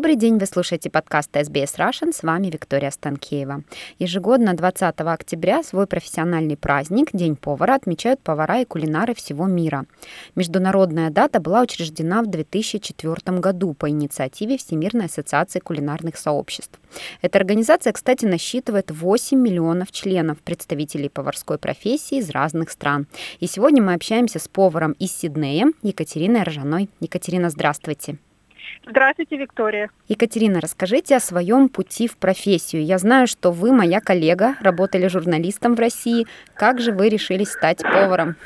Добрый 0.00 0.16
день, 0.16 0.38
вы 0.38 0.46
слушаете 0.46 0.88
подкаст 0.88 1.36
SBS 1.36 1.76
Russian, 1.76 2.14
с 2.14 2.22
вами 2.22 2.46
Виктория 2.46 2.90
Станкеева. 2.90 3.64
Ежегодно 3.98 4.54
20 4.54 4.98
октября 4.98 5.62
свой 5.62 5.86
профессиональный 5.86 6.56
праздник, 6.56 7.10
День 7.12 7.36
повара, 7.36 7.74
отмечают 7.74 8.18
повара 8.22 8.62
и 8.62 8.64
кулинары 8.64 9.14
всего 9.14 9.44
мира. 9.44 9.84
Международная 10.36 11.10
дата 11.10 11.38
была 11.38 11.60
учреждена 11.60 12.22
в 12.22 12.28
2004 12.28 13.40
году 13.40 13.74
по 13.74 13.90
инициативе 13.90 14.56
Всемирной 14.56 15.04
ассоциации 15.04 15.58
кулинарных 15.58 16.16
сообществ. 16.16 16.80
Эта 17.20 17.36
организация, 17.36 17.92
кстати, 17.92 18.24
насчитывает 18.24 18.90
8 18.90 19.38
миллионов 19.38 19.92
членов, 19.92 20.38
представителей 20.38 21.10
поварской 21.10 21.58
профессии 21.58 22.20
из 22.20 22.30
разных 22.30 22.70
стран. 22.70 23.06
И 23.38 23.46
сегодня 23.46 23.82
мы 23.82 23.92
общаемся 23.92 24.38
с 24.38 24.48
поваром 24.48 24.92
из 24.92 25.12
Сиднея 25.12 25.66
Екатериной 25.82 26.44
Ржаной. 26.44 26.88
Екатерина, 27.00 27.50
здравствуйте. 27.50 28.16
Здравствуйте, 28.86 29.36
Виктория. 29.36 29.90
Екатерина, 30.08 30.60
расскажите 30.60 31.16
о 31.16 31.20
своем 31.20 31.68
пути 31.68 32.08
в 32.08 32.16
профессию. 32.16 32.84
Я 32.84 32.98
знаю, 32.98 33.26
что 33.26 33.52
вы, 33.52 33.72
моя 33.72 34.00
коллега, 34.00 34.56
работали 34.60 35.06
журналистом 35.06 35.74
в 35.74 35.78
России. 35.78 36.26
Как 36.54 36.80
же 36.80 36.92
вы 36.92 37.08
решились 37.08 37.52
стать 37.52 37.82
поваром? 37.82 38.36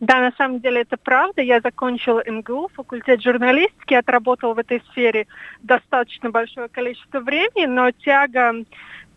Да, 0.00 0.20
на 0.20 0.32
самом 0.38 0.60
деле 0.60 0.82
это 0.82 0.96
правда. 0.96 1.42
Я 1.42 1.60
закончила 1.60 2.22
МГУ, 2.24 2.70
факультет 2.72 3.20
журналистики, 3.20 3.94
отработала 3.94 4.54
в 4.54 4.58
этой 4.58 4.80
сфере 4.92 5.26
достаточно 5.62 6.30
большое 6.30 6.68
количество 6.68 7.18
времени, 7.18 7.66
но 7.66 7.90
тяга 7.90 8.54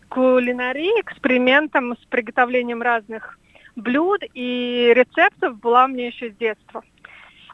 кулинарии, 0.08 1.00
экспериментам 1.00 1.96
с 1.96 2.04
приготовлением 2.06 2.82
разных 2.82 3.38
блюд 3.76 4.22
и 4.34 4.92
рецептов 4.94 5.58
была 5.60 5.86
мне 5.86 6.08
еще 6.08 6.30
с 6.30 6.36
детства. 6.36 6.82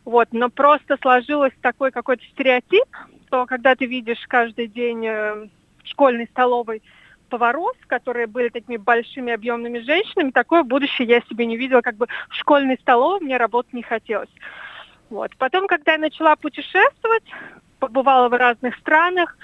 Вот, 0.09 0.29
но 0.33 0.49
просто 0.49 0.97
сложилось 1.03 1.53
такой 1.61 1.91
какой-то 1.91 2.25
стереотип, 2.33 2.87
что 3.27 3.45
когда 3.45 3.77
ты 3.77 3.85
видишь 3.85 4.25
каждый 4.27 4.67
день 4.67 5.05
э, 5.05 5.35
в 5.35 5.87
школьной 5.87 6.27
столовой 6.29 6.83
поваров, 7.29 7.77
которые 7.87 8.27
были 8.27 8.49
такими 8.49 8.79
большими 8.79 9.35
объемными 9.35 9.81
женщинами, 9.81 10.31
такое 10.31 10.63
будущее 10.63 11.07
я 11.07 11.21
себе 11.29 11.45
не 11.45 11.59
видела, 11.59 11.83
как 11.83 11.97
бы 11.97 12.07
в 12.31 12.35
школьной 12.37 12.79
столовой 12.81 13.21
мне 13.21 13.37
работать 13.37 13.75
не 13.75 13.83
хотелось. 13.83 14.31
Вот. 15.11 15.37
Потом, 15.37 15.67
когда 15.67 15.93
я 15.93 15.99
начала 15.99 16.37
путешествовать, 16.37 17.25
побывала 17.79 18.31
в 18.31 18.33
разных 18.33 18.77
странах, 18.77 19.37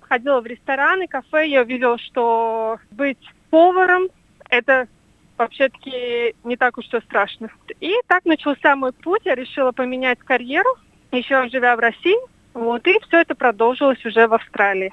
ходила 0.00 0.40
в 0.40 0.46
рестораны, 0.46 1.06
кафе, 1.06 1.48
я 1.48 1.60
увидела, 1.60 1.98
что 1.98 2.78
быть 2.92 3.30
поваром– 3.50 4.08
это 4.48 4.88
вообще-таки 5.38 6.34
не 6.44 6.56
так 6.56 6.78
уж 6.78 6.86
все 6.86 7.00
страшно. 7.00 7.48
И 7.80 7.94
так 8.06 8.24
начался 8.24 8.76
мой 8.76 8.92
путь. 8.92 9.22
Я 9.24 9.34
решила 9.34 9.72
поменять 9.72 10.18
карьеру, 10.18 10.70
еще 11.12 11.48
живя 11.48 11.76
в 11.76 11.78
России. 11.78 12.16
Вот, 12.54 12.86
и 12.86 12.98
все 13.06 13.20
это 13.20 13.34
продолжилось 13.34 14.04
уже 14.04 14.26
в 14.26 14.34
Австралии. 14.34 14.92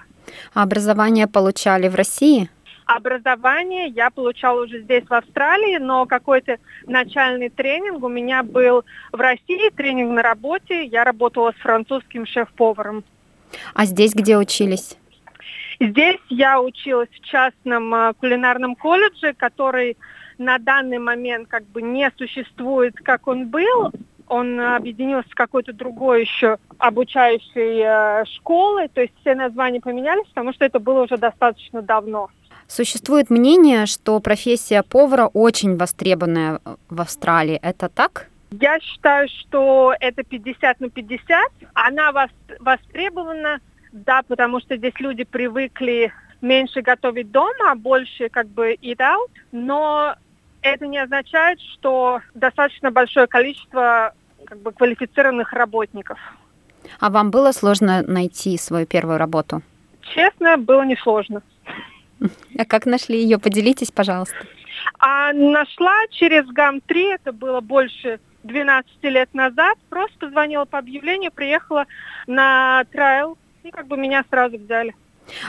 А 0.54 0.64
образование 0.64 1.28
получали 1.28 1.88
в 1.88 1.96
России? 1.96 2.50
Образование 2.86 3.88
я 3.88 4.12
получала 4.12 4.64
уже 4.64 4.82
здесь, 4.82 5.04
в 5.10 5.14
Австралии, 5.14 5.78
но 5.78 6.06
какой-то 6.06 6.60
начальный 6.86 7.50
тренинг 7.50 8.04
у 8.04 8.10
меня 8.10 8.44
был 8.44 8.84
в 9.12 9.20
России, 9.20 9.70
тренинг 9.72 10.12
на 10.12 10.22
работе. 10.22 10.86
Я 10.86 11.04
работала 11.04 11.52
с 11.52 11.62
французским 11.62 12.28
шеф-поваром. 12.28 13.04
А 13.74 13.86
здесь 13.86 14.14
где 14.14 14.38
учились? 14.38 14.98
Здесь 15.80 16.20
я 16.30 16.62
училась 16.62 17.10
в 17.10 17.26
частном 17.26 17.94
э, 17.94 18.14
кулинарном 18.14 18.76
колледже, 18.76 19.34
который 19.34 19.98
на 20.38 20.58
данный 20.58 21.00
момент 21.00 21.48
как 21.48 21.66
бы 21.66 21.82
не 21.82 22.12
существует, 22.18 22.96
как 22.96 23.28
он 23.28 23.48
был. 23.48 23.92
Он 24.28 24.60
объединился 24.60 25.30
с 25.30 25.36
какой-то 25.36 25.72
другой 25.72 26.22
еще 26.22 26.58
обучающей 26.80 27.82
э, 27.84 28.26
школой, 28.26 28.88
то 28.88 29.02
есть 29.02 29.14
все 29.22 29.36
названия 29.36 29.80
поменялись, 29.80 30.28
потому 30.30 30.52
что 30.52 30.66
это 30.66 30.80
было 30.80 31.04
уже 31.04 31.18
достаточно 31.18 31.84
давно. 31.84 32.30
Существует 32.68 33.30
мнение, 33.30 33.86
что 33.86 34.20
профессия 34.20 34.82
повара 34.82 35.28
очень 35.28 35.78
востребованная 35.78 36.60
в 36.90 37.02
Австралии. 37.02 37.60
Это 37.62 37.90
так? 37.90 38.28
Я 38.52 38.80
считаю, 38.80 39.28
что 39.28 39.94
это 40.00 40.24
50 40.24 40.80
на 40.80 40.90
50. 40.90 41.52
Она 41.74 42.12
востребована, 42.60 43.60
да, 43.92 44.22
потому 44.28 44.60
что 44.60 44.78
здесь 44.78 44.94
люди 45.00 45.24
привыкли 45.24 46.12
меньше 46.42 46.82
готовить 46.82 47.32
дома, 47.32 47.72
а 47.72 47.76
больше 47.76 48.30
как 48.30 48.48
бы 48.48 48.74
eat 48.82 48.98
out. 48.98 49.30
Но 49.52 50.16
это 50.66 50.88
не 50.88 50.98
означает, 50.98 51.60
что 51.62 52.22
достаточно 52.34 52.92
большое 52.92 53.28
количество 53.28 54.14
как 54.46 54.60
бы, 54.60 54.72
квалифицированных 54.72 55.54
работников. 55.54 56.20
А 57.00 57.10
вам 57.10 57.32
было 57.32 57.52
сложно 57.52 58.04
найти 58.04 58.58
свою 58.58 58.86
первую 58.86 59.18
работу? 59.18 59.62
Честно, 60.02 60.58
было 60.58 60.84
несложно. 60.84 61.42
А 62.58 62.66
как 62.66 62.86
нашли 62.86 63.22
ее? 63.22 63.40
Поделитесь, 63.40 63.92
пожалуйста. 63.92 64.36
А 65.00 65.34
нашла 65.34 65.96
через 66.12 66.46
ГАМ-3, 66.48 67.16
это 67.16 67.32
было 67.32 67.60
больше 67.60 68.20
12 68.44 69.04
лет 69.04 69.34
назад. 69.34 69.78
Просто 69.90 70.18
позвонила 70.20 70.66
по 70.66 70.78
объявлению, 70.78 71.32
приехала 71.32 71.86
на 72.28 72.84
трайл, 72.92 73.38
и 73.64 73.72
как 73.72 73.88
бы 73.88 73.98
меня 73.98 74.24
сразу 74.30 74.58
взяли. 74.58 74.96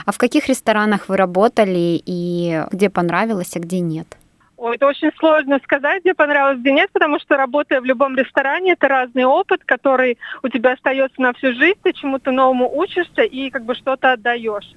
А 0.05 0.11
в 0.11 0.17
каких 0.17 0.47
ресторанах 0.47 1.07
вы 1.07 1.17
работали 1.17 2.01
и 2.03 2.63
где 2.71 2.89
понравилось, 2.89 3.55
а 3.55 3.59
где 3.59 3.79
нет? 3.79 4.17
Ой, 4.57 4.75
это 4.75 4.87
очень 4.87 5.11
сложно 5.19 5.59
сказать, 5.63 6.01
где 6.01 6.15
понравилось, 6.15 6.59
где 6.59 6.71
нет, 6.71 6.89
потому 6.91 7.19
что 7.19 7.37
работая 7.37 7.79
в 7.79 7.85
любом 7.85 8.15
ресторане, 8.15 8.71
это 8.71 8.87
разный 8.87 9.23
опыт, 9.23 9.61
который 9.63 10.17
у 10.41 10.49
тебя 10.49 10.73
остается 10.73 11.21
на 11.21 11.33
всю 11.33 11.53
жизнь, 11.53 11.79
ты 11.83 11.93
чему-то 11.93 12.31
новому 12.31 12.75
учишься 12.75 13.21
и 13.21 13.51
как 13.51 13.65
бы 13.65 13.75
что-то 13.75 14.13
отдаешь. 14.13 14.67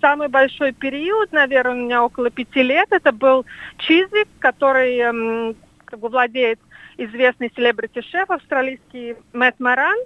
Самый 0.00 0.26
большой 0.26 0.72
период, 0.72 1.30
наверное, 1.30 1.74
у 1.74 1.84
меня 1.84 2.04
около 2.04 2.30
пяти 2.30 2.62
лет, 2.62 2.88
это 2.90 3.12
был 3.12 3.46
Чизик, 3.78 4.26
который 4.40 4.98
эм, 4.98 5.56
как 5.84 6.00
бы 6.00 6.08
владеет 6.08 6.58
известный 6.96 7.52
селебрити-шеф 7.54 8.30
австралийский 8.30 9.14
Мэтт 9.32 9.60
Маран. 9.60 9.98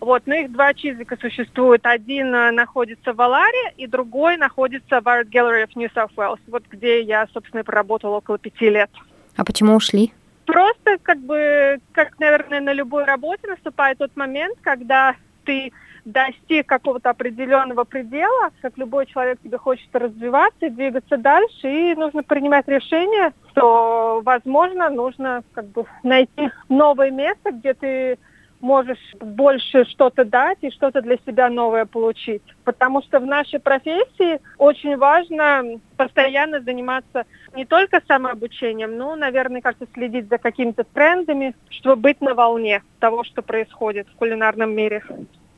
Вот, 0.00 0.22
но 0.26 0.34
их 0.34 0.50
два 0.52 0.72
чизика 0.72 1.16
существуют. 1.20 1.84
Один 1.84 2.34
э, 2.34 2.50
находится 2.52 3.12
в 3.12 3.20
Аларе, 3.20 3.74
и 3.76 3.86
другой 3.86 4.38
находится 4.38 5.00
в 5.00 5.06
Art 5.06 5.28
Gallery 5.30 5.64
of 5.64 5.70
New 5.74 5.88
South 5.94 6.14
Wales, 6.16 6.40
вот 6.48 6.64
где 6.70 7.02
я, 7.02 7.26
собственно, 7.34 7.62
проработала 7.62 8.16
около 8.16 8.38
пяти 8.38 8.70
лет. 8.70 8.90
А 9.36 9.44
почему 9.44 9.74
ушли? 9.74 10.12
Просто, 10.46 10.96
как 11.02 11.18
бы, 11.18 11.78
как, 11.92 12.18
наверное, 12.18 12.60
на 12.60 12.72
любой 12.72 13.04
работе 13.04 13.46
наступает 13.46 13.98
тот 13.98 14.16
момент, 14.16 14.56
когда 14.62 15.14
ты 15.44 15.70
достиг 16.06 16.66
какого-то 16.66 17.10
определенного 17.10 17.84
предела, 17.84 18.50
как 18.62 18.78
любой 18.78 19.04
человек 19.06 19.38
тебе 19.42 19.58
хочется 19.58 19.98
развиваться 19.98 20.70
двигаться 20.70 21.18
дальше, 21.18 21.68
и 21.68 21.94
нужно 21.94 22.22
принимать 22.22 22.66
решение, 22.68 23.32
что, 23.50 24.22
возможно, 24.24 24.88
нужно 24.88 25.42
как 25.52 25.66
бы 25.66 25.84
найти 26.02 26.50
новое 26.70 27.10
место, 27.10 27.52
где 27.52 27.74
ты 27.74 28.18
можешь 28.60 29.14
больше 29.20 29.84
что-то 29.84 30.24
дать 30.24 30.58
и 30.62 30.70
что-то 30.70 31.02
для 31.02 31.16
себя 31.26 31.48
новое 31.48 31.86
получить. 31.86 32.42
Потому 32.64 33.02
что 33.02 33.20
в 33.20 33.26
нашей 33.26 33.60
профессии 33.60 34.40
очень 34.58 34.96
важно 34.96 35.80
постоянно 35.96 36.60
заниматься 36.60 37.24
не 37.54 37.64
только 37.64 38.00
самообучением, 38.06 38.96
но, 38.96 39.16
наверное, 39.16 39.60
как-то 39.60 39.86
следить 39.94 40.28
за 40.28 40.38
какими-то 40.38 40.84
трендами, 40.84 41.54
чтобы 41.68 41.96
быть 41.96 42.20
на 42.20 42.34
волне 42.34 42.82
того, 42.98 43.24
что 43.24 43.42
происходит 43.42 44.06
в 44.08 44.16
кулинарном 44.16 44.74
мире. 44.74 45.02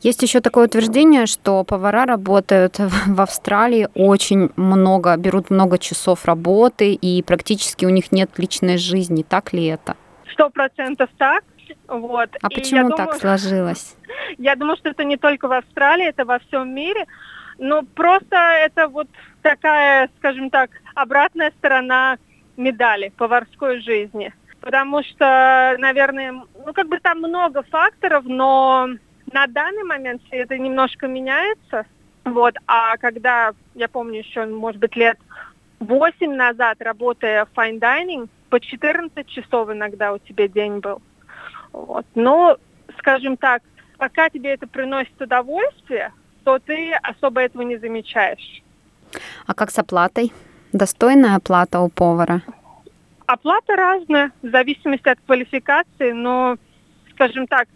Есть 0.00 0.22
еще 0.22 0.40
такое 0.40 0.66
утверждение, 0.66 1.26
что 1.26 1.62
повара 1.62 2.06
работают 2.06 2.78
в 2.78 3.20
Австралии 3.20 3.88
очень 3.94 4.50
много, 4.56 5.16
берут 5.16 5.48
много 5.50 5.78
часов 5.78 6.25
работы, 6.25 6.93
и 6.93 7.22
практически 7.22 7.84
у 7.84 7.88
них 7.88 8.10
нет 8.10 8.31
личной 8.37 8.78
жизни. 8.78 9.22
Так 9.22 9.52
ли 9.52 9.66
это? 9.66 9.96
Сто 10.32 10.50
процентов 10.50 11.08
так. 11.19 11.44
Вот. 11.88 12.30
А 12.40 12.48
и 12.48 12.54
почему 12.54 12.90
так 12.90 13.06
думаю, 13.06 13.20
сложилось? 13.20 13.96
Я 14.38 14.56
думаю, 14.56 14.76
что 14.76 14.90
это 14.90 15.04
не 15.04 15.16
только 15.16 15.48
в 15.48 15.52
Австралии, 15.52 16.06
это 16.06 16.24
во 16.24 16.38
всем 16.38 16.74
мире. 16.74 17.06
Но 17.58 17.82
просто 17.82 18.36
это 18.36 18.88
вот 18.88 19.08
такая, 19.42 20.10
скажем 20.19 20.50
так, 20.50 20.70
обратная 20.94 21.52
сторона 21.58 22.19
медали 22.56 23.12
поварской 23.16 23.80
жизни. 23.80 24.32
Потому 24.60 25.02
что, 25.02 25.76
наверное, 25.78 26.32
ну 26.32 26.72
как 26.72 26.88
бы 26.88 26.98
там 27.00 27.19
много 27.19 27.62
факторов, 27.62 28.24
но 28.26 28.88
на 29.32 29.46
данный 29.46 29.82
момент 29.82 30.22
все 30.26 30.36
это 30.36 30.56
немножко 30.58 31.08
меняется. 31.08 31.84
Вот, 32.24 32.54
а 32.69 32.96
когда, 32.98 33.52
я 33.74 33.88
помню 33.88 34.20
еще, 34.20 34.46
может 34.46 34.80
быть, 34.80 34.94
лет 34.94 35.19
8 35.80 36.32
назад, 36.32 36.80
работая 36.80 37.46
в 37.46 37.58
fine 37.58 37.80
dining, 37.80 38.28
по 38.48 38.60
14 38.60 39.26
часов 39.26 39.70
иногда 39.70 40.12
у 40.12 40.19
тебя 40.19 40.46
день 40.46 40.78
был. 40.78 41.02
Вот. 41.72 42.06
Но, 42.14 42.56
скажем 42.98 43.36
так, 43.36 43.62
пока 43.98 44.30
тебе 44.30 44.50
это 44.54 44.66
приносит 44.66 45.20
удовольствие, 45.20 46.12
то 46.44 46.58
ты 46.58 46.92
особо 46.94 47.40
этого 47.40 47.62
не 47.62 47.76
замечаешь. 47.76 48.62
А 49.46 49.54
как 49.54 49.70
с 49.70 49.78
оплатой? 49.78 50.32
Достойная 50.72 51.36
оплата 51.36 51.80
у 51.80 51.88
повара? 51.88 52.42
Оплата 53.26 53.76
разная, 53.76 54.32
в 54.42 54.50
зависимости 54.50 55.08
от 55.08 55.19
квалификации, 55.24 56.12
но, 56.12 56.56
скажем 57.12 57.46
так, 57.46 57.69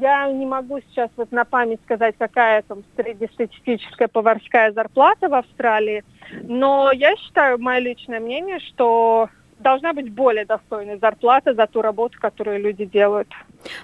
я 0.00 0.30
не 0.30 0.46
могу 0.46 0.80
сейчас 0.80 1.10
вот 1.16 1.32
на 1.32 1.44
память 1.44 1.80
сказать, 1.84 2.14
какая 2.18 2.62
там 2.62 2.84
среднестатистическая 2.96 4.08
поварская 4.08 4.72
зарплата 4.72 5.28
в 5.28 5.34
Австралии, 5.34 6.04
но 6.44 6.92
я 6.92 7.16
считаю, 7.16 7.58
мое 7.58 7.80
личное 7.80 8.20
мнение, 8.20 8.60
что 8.60 9.28
должна 9.62 9.92
быть 9.92 10.12
более 10.12 10.44
достойная 10.44 10.98
зарплата 10.98 11.54
за 11.54 11.66
ту 11.66 11.82
работу, 11.82 12.18
которую 12.20 12.60
люди 12.60 12.84
делают. 12.84 13.28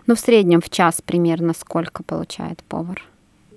Ну, 0.06 0.14
в 0.14 0.20
среднем 0.20 0.60
в 0.60 0.70
час 0.70 1.00
примерно 1.00 1.52
сколько 1.54 2.02
получает 2.02 2.62
повар? 2.64 3.02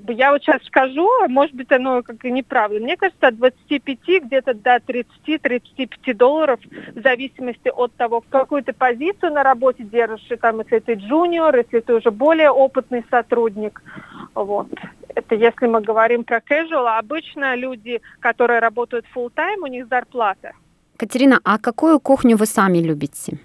Я 0.08 0.32
вот 0.32 0.42
сейчас 0.42 0.64
скажу, 0.64 1.08
а 1.24 1.28
может 1.28 1.56
быть 1.56 1.72
оно 1.72 2.02
как 2.02 2.26
и 2.26 2.32
неправда. 2.32 2.80
Мне 2.80 2.98
кажется, 2.98 3.28
от 3.28 3.38
25 3.38 4.24
где-то 4.24 4.54
до 4.54 4.78
30-35 4.78 6.14
долларов 6.14 6.60
в 6.96 7.02
зависимости 7.02 7.70
от 7.70 7.94
того, 7.96 8.24
какую 8.30 8.64
ты 8.64 8.74
позицию 8.74 9.34
на 9.34 9.44
работе 9.44 9.84
держишь, 9.84 10.26
и 10.32 10.36
там, 10.36 10.60
если 10.60 10.80
ты 10.80 10.94
джуниор, 10.94 11.56
если 11.56 11.82
ты 11.82 11.94
уже 11.94 12.10
более 12.10 12.50
опытный 12.50 13.06
сотрудник. 13.12 13.82
Вот. 14.34 14.68
Это 15.10 15.36
если 15.36 15.68
мы 15.68 15.82
говорим 15.82 16.24
про 16.24 16.38
casual, 16.38 16.88
а 16.88 16.98
обычно 16.98 17.56
люди, 17.56 18.02
которые 18.20 18.60
работают 18.60 19.06
full 19.16 19.32
time, 19.34 19.60
у 19.62 19.68
них 19.68 19.88
зарплата. 19.88 20.54
Катерина, 21.02 21.40
а 21.44 21.58
какую 21.58 22.00
кухню 22.00 22.38
вы 22.38 22.46
сами 22.46 22.78
любите? 22.78 23.40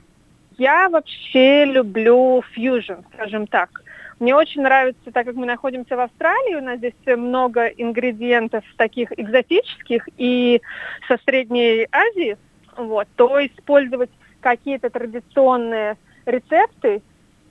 Я 0.59 0.91
вообще 0.91 1.65
люблю 1.65 2.43
фьюжн, 2.53 3.01
скажем 3.15 3.47
так. 3.47 3.83
Мне 4.21 4.35
очень 4.35 4.61
нравится, 4.61 5.11
так 5.11 5.25
как 5.25 5.37
мы 5.37 5.47
находимся 5.47 5.97
в 5.97 6.01
Австралии, 6.01 6.57
у 6.57 6.63
нас 6.63 6.77
здесь 6.77 6.93
много 7.07 7.65
ингредиентов 7.69 8.63
таких 8.77 9.11
экзотических 9.19 10.07
и 10.19 10.61
со 11.09 11.17
Средней 11.25 11.89
Азии, 11.91 12.37
вот, 12.77 13.09
то 13.17 13.39
использовать 13.47 14.11
какие-то 14.41 14.91
традиционные 14.91 15.97
рецепты 16.27 17.01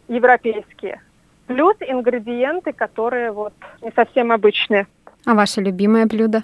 европейские, 0.08 1.01
плюс 1.48 1.78
ингредиенты, 1.80 2.74
которые 2.74 3.31
вот 3.31 3.54
не 3.81 3.92
совсем 3.96 4.31
обычные. 4.31 4.86
А 5.25 5.34
ваше 5.34 5.62
любимое 5.62 6.06
блюдо? 6.06 6.44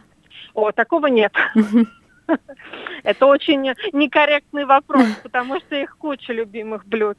О, 0.56 0.72
такого 0.72 1.06
нет. 1.06 1.32
Это 3.04 3.26
очень 3.26 3.74
некорректный 3.94 4.66
вопрос, 4.66 5.08
потому 5.24 5.60
что 5.60 5.76
их 5.76 5.98
куча 5.98 6.34
любимых 6.34 6.86
блюд. 6.86 7.18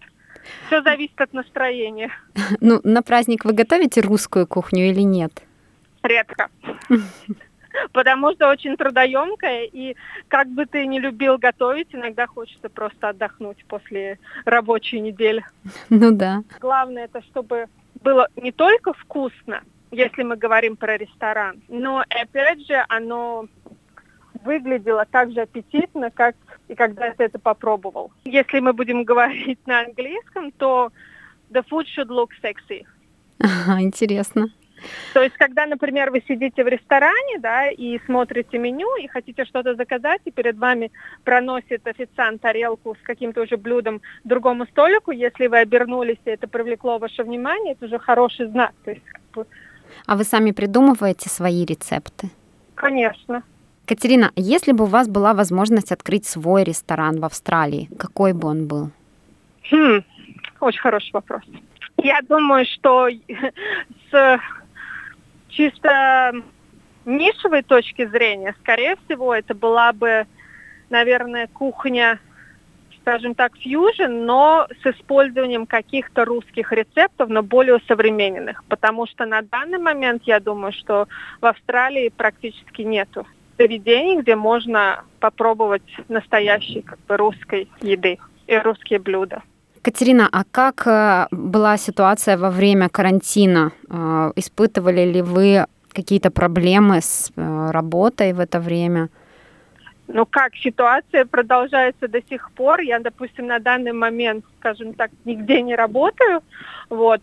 Все 0.67 0.83
зависит 0.83 1.21
от 1.21 1.33
настроения. 1.33 2.11
Ну, 2.61 2.81
на 2.85 3.03
праздник 3.03 3.45
вы 3.45 3.53
готовите 3.53 4.01
русскую 4.01 4.47
кухню 4.47 4.91
или 4.91 5.01
нет? 5.01 5.43
Редко. 6.03 6.49
Потому 7.93 8.33
что 8.33 8.51
очень 8.51 8.77
трудоемкая, 8.77 9.65
и 9.65 9.97
как 10.29 10.49
бы 10.49 10.67
ты 10.67 10.87
не 10.87 11.01
любил 11.01 11.39
готовить, 11.39 11.89
иногда 11.93 12.27
хочется 12.27 12.69
просто 12.69 13.09
отдохнуть 13.09 13.65
после 13.67 14.19
рабочей 14.45 15.01
недели. 15.01 15.45
Ну 15.89 16.11
да. 16.11 16.43
Главное 16.61 17.05
это, 17.05 17.23
чтобы 17.23 17.67
было 18.03 18.29
не 18.37 18.53
только 18.53 18.93
вкусно, 18.93 19.63
если 19.91 20.23
мы 20.23 20.37
говорим 20.37 20.77
про 20.77 20.97
ресторан, 20.97 21.63
но 21.69 22.05
опять 22.09 22.67
же 22.67 22.85
оно 22.89 23.47
выглядело 24.45 25.07
так 25.11 25.33
же 25.33 25.41
аппетитно, 25.43 26.11
как 26.11 26.37
и 26.69 26.75
когда 26.75 27.13
ты 27.13 27.25
это 27.25 27.39
попробовал. 27.39 28.13
Если 28.25 28.61
мы 28.61 28.73
будем 28.73 29.05
говорить 29.13 29.59
на 29.67 29.81
английском, 29.81 30.53
то 30.53 30.91
the 31.51 31.65
food 31.71 31.87
should 31.97 32.09
look 32.09 32.31
sexy. 32.43 32.87
Ага, 33.39 33.81
интересно. 33.81 34.49
То 35.15 35.23
есть, 35.23 35.37
когда, 35.37 35.67
например, 35.67 36.11
вы 36.11 36.23
сидите 36.27 36.65
в 36.65 36.69
ресторане, 36.69 37.39
да, 37.39 37.71
и 37.71 38.01
смотрите 38.07 38.59
меню, 38.59 38.89
и 38.97 39.07
хотите 39.07 39.45
что-то 39.45 39.75
заказать, 39.75 40.21
и 40.25 40.31
перед 40.31 40.59
вами 40.59 40.91
проносит 41.25 41.87
официант 41.87 42.41
тарелку 42.41 42.97
с 43.01 43.07
каким-то 43.07 43.43
уже 43.43 43.57
блюдом 43.57 44.01
другому 44.25 44.67
столику, 44.67 45.13
если 45.13 45.47
вы 45.47 45.59
обернулись, 45.59 46.19
и 46.25 46.31
это 46.31 46.49
привлекло 46.49 46.99
ваше 46.99 47.23
внимание, 47.23 47.75
это 47.75 47.87
уже 47.87 47.99
хороший 47.99 48.47
знак. 48.47 48.73
То 48.85 48.91
есть, 48.91 49.05
как 49.05 49.23
бы... 49.35 49.47
А 50.07 50.17
вы 50.17 50.25
сами 50.25 50.51
придумываете 50.53 51.29
свои 51.29 51.65
рецепты? 51.65 52.31
Конечно. 52.75 53.43
Катерина, 53.87 54.31
если 54.37 54.73
бы 54.73 54.85
у 54.85 54.87
вас 54.87 55.09
была 55.09 55.35
возможность 55.35 55.91
открыть 55.91 56.25
свой 56.27 56.63
ресторан 56.63 57.19
в 57.19 57.25
Австралии, 57.25 57.89
какой 57.99 58.33
бы 58.33 58.49
он 58.49 58.69
был? 58.69 58.91
Хм, 59.71 60.03
очень 60.61 60.81
хороший 60.81 61.11
вопрос. 61.13 61.43
Я 61.97 62.21
думаю, 62.29 62.65
что 62.67 63.09
с 64.11 64.41
чисто 65.49 66.33
нишевой 67.05 67.63
точки 67.63 68.07
зрения, 68.07 68.55
скорее 68.61 68.97
всего, 69.05 69.35
это 69.35 69.55
была 69.55 69.93
бы, 69.93 70.27
наверное, 70.89 71.49
кухня, 71.49 72.21
скажем 73.01 73.35
так, 73.35 73.57
фьюжн, 73.57 74.25
но 74.25 74.69
с 74.81 74.87
использованием 74.87 75.67
каких-то 75.67 76.25
русских 76.25 76.71
рецептов, 76.73 77.29
но 77.29 77.43
более 77.43 77.81
современных. 77.89 78.63
Потому 78.69 79.09
что 79.09 79.27
на 79.27 79.43
данный 79.43 79.79
момент, 79.79 80.23
я 80.25 80.39
думаю, 80.39 80.73
что 80.73 81.09
в 81.41 81.47
Австралии 81.47 82.11
практически 82.11 82.83
нету 82.83 83.27
заведений, 83.59 84.21
где 84.21 84.37
можно 84.37 85.05
попробовать 85.21 85.83
настоящей 86.09 86.83
как 86.83 86.99
бы, 87.07 87.17
русской 87.17 87.69
еды 87.81 88.19
и 88.47 88.59
русские 88.59 88.99
блюда. 88.99 89.43
Катерина, 89.83 90.29
а 90.31 90.45
как 90.51 90.87
э, 90.87 91.27
была 91.33 91.77
ситуация 91.77 92.37
во 92.37 92.51
время 92.51 92.89
карантина? 92.89 93.73
Э, 93.91 94.31
испытывали 94.37 95.05
ли 95.05 95.23
вы 95.23 95.67
какие-то 95.93 96.31
проблемы 96.31 97.01
с 97.01 97.33
э, 97.35 97.71
работой 97.71 98.33
в 98.33 98.39
это 98.39 98.61
время? 98.61 99.09
Ну 100.07 100.27
как, 100.27 100.55
ситуация 100.57 101.25
продолжается 101.25 102.07
до 102.07 102.21
сих 102.23 102.53
пор. 102.53 102.81
Я, 102.81 103.01
допустим, 103.01 103.47
на 103.47 103.59
данный 103.59 103.93
момент, 103.93 104.45
скажем 104.61 104.95
так, 104.95 105.11
нигде 105.25 105.63
не 105.63 105.75
работаю. 105.75 106.43
Вот. 106.89 107.21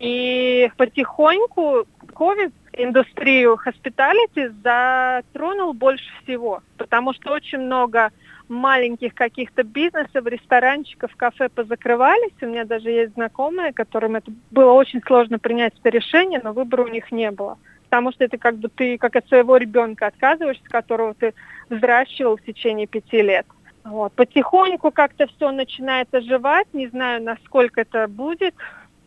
И 0.00 0.70
потихоньку 0.76 1.86
COVID 2.14 2.52
индустрию 2.76 3.58
hospitality 3.64 4.52
затронул 4.62 5.72
больше 5.72 6.04
всего, 6.22 6.62
потому 6.76 7.12
что 7.12 7.32
очень 7.32 7.58
много 7.58 8.10
маленьких 8.48 9.14
каких-то 9.14 9.62
бизнесов, 9.62 10.26
ресторанчиков, 10.26 11.14
кафе 11.16 11.48
позакрывались. 11.48 12.32
У 12.42 12.46
меня 12.46 12.64
даже 12.64 12.90
есть 12.90 13.14
знакомые, 13.14 13.72
которым 13.72 14.16
это 14.16 14.30
было 14.50 14.72
очень 14.72 15.02
сложно 15.02 15.38
принять 15.38 15.74
это 15.78 15.88
решение, 15.88 16.40
но 16.42 16.52
выбора 16.52 16.84
у 16.84 16.88
них 16.88 17.10
не 17.10 17.30
было. 17.30 17.58
Потому 17.84 18.12
что 18.12 18.24
это 18.24 18.38
как 18.38 18.56
бы 18.56 18.68
ты 18.68 18.98
как 18.98 19.16
от 19.16 19.26
своего 19.28 19.56
ребенка 19.56 20.06
отказываешься, 20.06 20.64
которого 20.68 21.14
ты 21.14 21.32
взращивал 21.70 22.36
в 22.36 22.42
течение 22.42 22.86
пяти 22.86 23.22
лет. 23.22 23.46
Вот. 23.84 24.12
Потихоньку 24.14 24.90
как-то 24.90 25.26
все 25.26 25.50
начинает 25.50 26.12
оживать, 26.14 26.66
не 26.72 26.88
знаю, 26.88 27.22
насколько 27.22 27.82
это 27.82 28.08
будет 28.08 28.54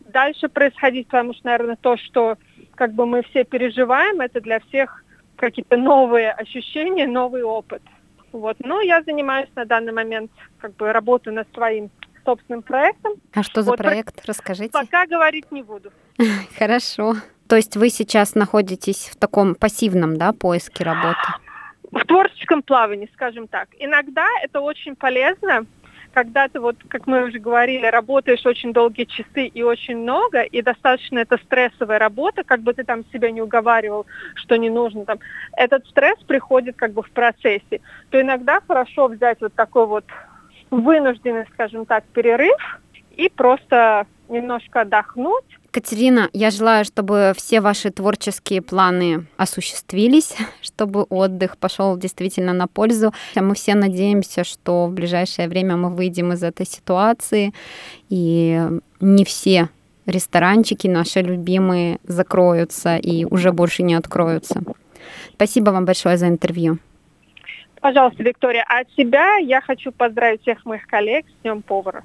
дальше 0.00 0.48
происходить, 0.48 1.06
потому 1.08 1.34
что, 1.34 1.46
наверное, 1.46 1.76
то, 1.76 1.96
что 1.96 2.38
как 2.78 2.92
бы 2.92 3.06
мы 3.06 3.22
все 3.24 3.42
переживаем, 3.42 4.20
это 4.20 4.40
для 4.40 4.60
всех 4.60 5.04
какие-то 5.34 5.76
новые 5.76 6.30
ощущения, 6.30 7.08
новый 7.08 7.42
опыт. 7.42 7.82
Вот. 8.30 8.56
Но 8.60 8.80
я 8.80 9.02
занимаюсь 9.02 9.48
на 9.56 9.64
данный 9.64 9.92
момент, 9.92 10.30
как 10.60 10.76
бы 10.76 10.92
работаю 10.92 11.34
над 11.34 11.52
своим 11.52 11.90
собственным 12.24 12.62
проектом. 12.62 13.14
А 13.34 13.42
что 13.42 13.62
за 13.62 13.70
вот, 13.72 13.78
проект? 13.78 14.24
Расскажите. 14.26 14.70
Пока 14.70 15.06
говорить 15.06 15.50
не 15.50 15.64
буду. 15.64 15.90
Хорошо. 16.58 17.16
То 17.48 17.56
есть 17.56 17.76
вы 17.76 17.90
сейчас 17.90 18.36
находитесь 18.36 19.08
в 19.08 19.16
таком 19.16 19.56
пассивном 19.56 20.16
да, 20.16 20.32
поиске 20.32 20.84
работы? 20.84 21.18
В 21.90 22.04
творческом 22.04 22.62
плавании, 22.62 23.10
скажем 23.12 23.48
так. 23.48 23.70
Иногда 23.80 24.26
это 24.44 24.60
очень 24.60 24.94
полезно, 24.94 25.66
когда 26.12 26.48
ты, 26.48 26.60
вот, 26.60 26.76
как 26.88 27.06
мы 27.06 27.24
уже 27.24 27.38
говорили, 27.38 27.86
работаешь 27.86 28.44
очень 28.44 28.72
долгие 28.72 29.04
часы 29.04 29.46
и 29.46 29.62
очень 29.62 29.98
много, 29.98 30.42
и 30.42 30.62
достаточно 30.62 31.18
это 31.18 31.38
стрессовая 31.38 31.98
работа, 31.98 32.44
как 32.44 32.60
бы 32.60 32.74
ты 32.74 32.84
там 32.84 33.04
себя 33.12 33.30
не 33.30 33.42
уговаривал, 33.42 34.06
что 34.34 34.56
не 34.56 34.70
нужно 34.70 35.04
там, 35.04 35.18
этот 35.56 35.86
стресс 35.86 36.18
приходит 36.26 36.76
как 36.76 36.92
бы 36.92 37.02
в 37.02 37.10
процессе, 37.10 37.80
то 38.10 38.20
иногда 38.20 38.60
хорошо 38.66 39.08
взять 39.08 39.40
вот 39.40 39.54
такой 39.54 39.86
вот 39.86 40.04
вынужденный, 40.70 41.46
скажем 41.52 41.86
так, 41.86 42.04
перерыв 42.04 42.80
и 43.16 43.28
просто 43.28 44.06
немножко 44.28 44.82
отдохнуть, 44.82 45.44
Катерина, 45.70 46.30
я 46.32 46.50
желаю, 46.50 46.84
чтобы 46.84 47.32
все 47.36 47.60
ваши 47.60 47.90
творческие 47.90 48.62
планы 48.62 49.26
осуществились, 49.36 50.34
чтобы 50.62 51.02
отдых 51.02 51.58
пошел 51.58 51.96
действительно 51.96 52.52
на 52.52 52.66
пользу. 52.66 53.12
Мы 53.34 53.54
все 53.54 53.74
надеемся, 53.74 54.44
что 54.44 54.86
в 54.86 54.92
ближайшее 54.92 55.48
время 55.48 55.76
мы 55.76 55.90
выйдем 55.90 56.32
из 56.32 56.42
этой 56.42 56.66
ситуации, 56.66 57.52
и 58.08 58.60
не 59.00 59.24
все 59.24 59.68
ресторанчики 60.06 60.88
наши 60.88 61.20
любимые 61.20 61.98
закроются 62.04 62.96
и 62.96 63.26
уже 63.26 63.52
больше 63.52 63.82
не 63.82 63.94
откроются. 63.94 64.62
Спасибо 65.34 65.70
вам 65.70 65.84
большое 65.84 66.16
за 66.16 66.28
интервью. 66.28 66.78
Пожалуйста, 67.80 68.22
Виктория, 68.22 68.64
а 68.68 68.80
от 68.80 68.90
себя 68.96 69.36
я 69.36 69.60
хочу 69.60 69.92
поздравить 69.92 70.42
всех 70.42 70.64
моих 70.64 70.86
коллег 70.86 71.26
с 71.26 71.42
Днем 71.42 71.62
повара. 71.62 72.04